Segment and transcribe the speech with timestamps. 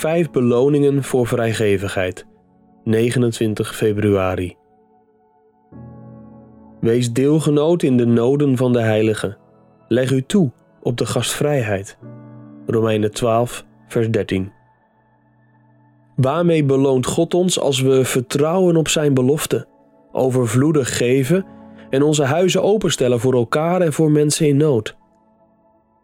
[0.00, 2.26] Vijf beloningen voor vrijgevigheid.
[2.84, 4.56] 29 februari.
[6.80, 9.38] Wees deelgenoot in de noden van de heiligen.
[9.88, 10.50] Leg u toe
[10.82, 11.98] op de gastvrijheid.
[12.66, 14.52] Romeinen 12, vers 13.
[16.16, 19.66] Waarmee beloont God ons als we vertrouwen op Zijn belofte,
[20.12, 21.46] overvloedig geven
[21.90, 24.96] en onze huizen openstellen voor elkaar en voor mensen in nood?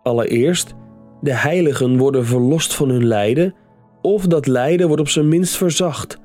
[0.03, 0.75] Allereerst,
[1.21, 3.55] de heiligen worden verlost van hun lijden,
[4.07, 6.19] of dat lijden wordt op zijn minst verzacht.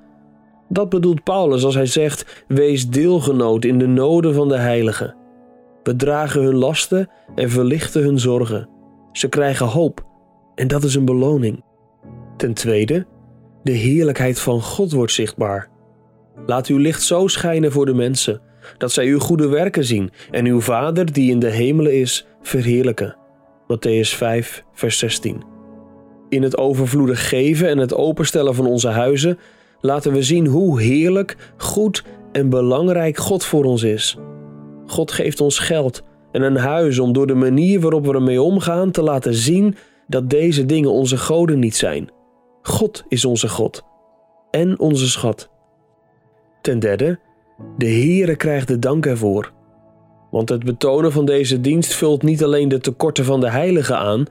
[0.70, 5.16] Dat bedoelt Paulus als hij zegt: Wees deelgenoot in de noden van de heiligen.
[5.84, 8.70] We dragen hun lasten en verlichten hun zorgen.
[9.12, 10.06] Ze krijgen hoop
[10.56, 11.64] en dat is een beloning.
[12.38, 13.06] Ten tweede,
[13.64, 15.70] de heerlijkheid van God wordt zichtbaar.
[16.46, 18.42] Laat uw licht zo schijnen voor de mensen,
[18.78, 23.16] dat zij uw goede werken zien en uw Vader die in de hemelen is, verheerlijken.
[23.68, 25.61] Matthäus 5, vers 16.
[26.32, 29.40] In het overvloedig geven en het openstellen van onze huizen
[29.82, 34.18] laten we zien hoe heerlijk, goed en belangrijk God voor ons is.
[34.86, 38.92] God geeft ons geld en een huis om door de manier waarop we ermee omgaan
[38.92, 39.76] te laten zien
[40.08, 42.12] dat deze dingen onze goden niet zijn.
[42.62, 43.84] God is onze God
[44.52, 45.50] en onze schat.
[46.62, 47.20] Ten derde,
[47.78, 49.52] de Heere krijgt de dank ervoor.
[50.30, 54.26] Want het betonen van deze dienst vult niet alleen de tekorten van de heiligen aan,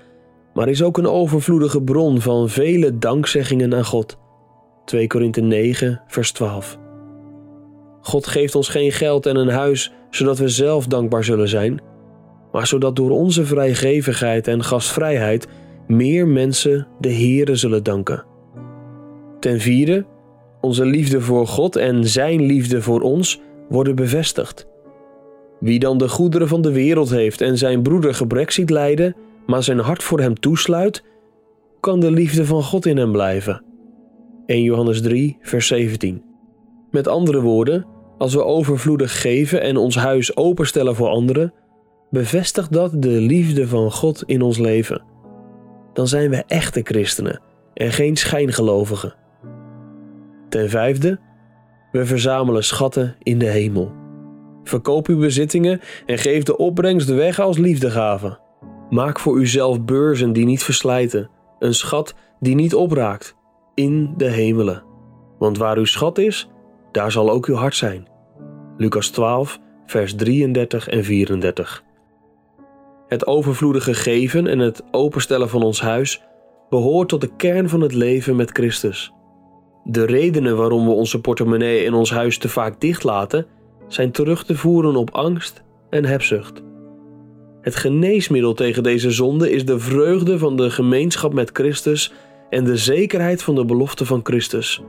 [0.55, 4.19] maar is ook een overvloedige bron van vele dankzeggingen aan God.
[4.84, 6.79] 2 Korinthe 9, vers 12.
[8.01, 11.81] God geeft ons geen geld en een huis zodat we zelf dankbaar zullen zijn,
[12.53, 15.48] maar zodat door onze vrijgevigheid en gastvrijheid
[15.87, 18.25] meer mensen de Heere zullen danken.
[19.41, 20.06] Ten vierde,
[20.61, 24.67] onze liefde voor God en Zijn liefde voor ons worden bevestigd.
[25.61, 29.17] Wie dan de goederen van de wereld heeft en zijn broeder gebrek ziet lijden,
[29.51, 31.05] maar zijn hart voor hem toesluit,
[31.81, 33.65] kan de liefde van God in hem blijven.
[34.47, 36.23] 1 Johannes 3, vers 17.
[36.91, 37.87] Met andere woorden,
[38.19, 41.53] als we overvloedig geven en ons huis openstellen voor anderen,
[42.11, 45.03] bevestigt dat de liefde van God in ons leven.
[45.93, 47.41] Dan zijn we echte christenen
[47.75, 49.15] en geen schijngelovigen.
[50.49, 51.21] Ten vijfde,
[51.93, 53.93] we verzamelen schatten in de hemel.
[54.65, 58.49] Verkoop uw bezittingen en geef de opbrengst weg als liefdegave.
[58.91, 63.37] Maak voor uzelf beurzen die niet verslijten, een schat die niet opraakt,
[63.75, 64.83] in de hemelen.
[65.39, 66.51] Want waar uw schat is,
[66.93, 68.09] daar zal ook uw hart zijn.
[68.77, 71.83] Lucas 12, vers 33 en 34.
[73.06, 76.23] Het overvloedige geven en het openstellen van ons huis
[76.69, 79.12] behoort tot de kern van het leven met Christus.
[79.84, 83.47] De redenen waarom we onze portemonnee in ons huis te vaak dichtlaten,
[83.89, 86.62] zijn terug te voeren op angst en hebzucht.
[87.60, 92.12] Het geneesmiddel tegen deze zonde is de vreugde van de gemeenschap met Christus
[92.50, 94.82] en de zekerheid van de belofte van Christus.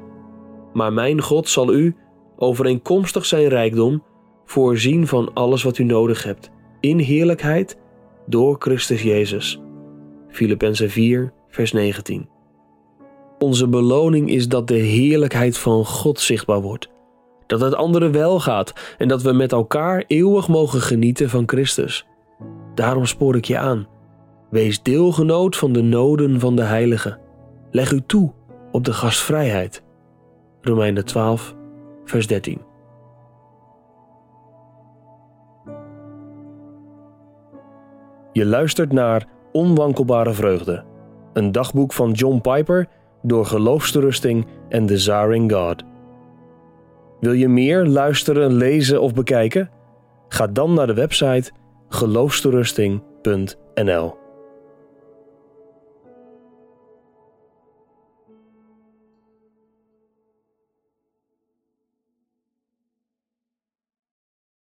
[0.73, 1.95] Maar mijn God zal u,
[2.37, 4.03] overeenkomstig zijn rijkdom,
[4.45, 6.49] voorzien van alles wat u nodig hebt,
[6.79, 7.77] in heerlijkheid
[8.25, 9.59] door Christus Jezus.
[10.29, 12.29] Filippenzen 4, vers 19.
[13.39, 16.89] Onze beloning is dat de heerlijkheid van God zichtbaar wordt,
[17.47, 22.05] dat het anderen wel gaat en dat we met elkaar eeuwig mogen genieten van Christus.
[22.75, 23.87] Daarom spoor ik je aan.
[24.49, 27.19] Wees deelgenoot van de noden van de heiligen.
[27.71, 28.31] Leg u toe
[28.71, 29.83] op de gastvrijheid.
[30.61, 31.55] Romeinen 12,
[32.05, 32.61] vers 13.
[38.33, 40.83] Je luistert naar Onwankelbare Vreugde,
[41.33, 42.87] een dagboek van John Piper
[43.21, 45.83] door Geloofsterusting en Desiring God.
[47.19, 49.69] Wil je meer luisteren, lezen of bekijken?
[50.27, 51.51] Ga dan naar de website
[51.91, 54.20] geloofsterusting.nl.